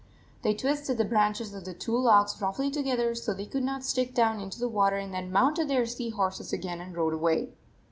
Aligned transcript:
They 0.41 0.55
twisted 0.55 0.97
the 0.97 1.05
branches 1.05 1.53
of 1.53 1.63
the 1.63 1.75
two 1.75 1.95
logs 1.95 2.41
roughly 2.41 2.71
together, 2.71 3.13
so 3.13 3.35
they 3.35 3.45
could 3.45 3.61
not 3.61 3.83
stick 3.83 4.15
down 4.15 4.39
into 4.39 4.57
the 4.59 4.67
water 4.67 4.95
and 4.97 5.13
then 5.13 5.31
mounted 5.31 5.67
their 5.67 5.85
sea 5.85 6.09
horses 6.09 6.51
again 6.51 6.81
and 6.81 6.97
rode 6.97 7.13
away. 7.13 7.49